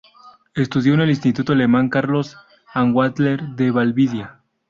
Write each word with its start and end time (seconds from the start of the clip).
Estudió 0.55 0.95
en 0.95 1.01
el 1.01 1.11
Instituto 1.11 1.53
Alemán 1.53 1.87
Carlos 1.87 2.35
Anwandter 2.73 3.39
de 3.49 3.69
Valdivia. 3.69 4.39